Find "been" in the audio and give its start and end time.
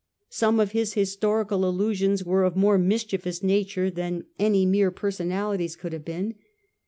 6.05-6.33